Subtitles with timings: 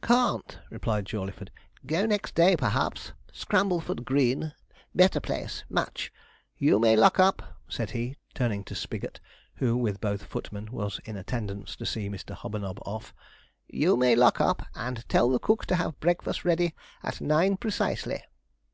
[0.00, 1.50] 'Can't,' replied Jawleyford;
[1.84, 4.54] 'go next day, perhaps Scrambleford Green
[4.94, 6.10] better place much.
[6.56, 9.20] You may lock up,' said he, turning to Spigot,
[9.56, 12.34] who, with both footmen, was in attendance to see Mr.
[12.34, 13.12] Hobanob off;
[13.68, 18.22] 'you may lock up, and tell the cook to have breakfast ready at nine precisely.'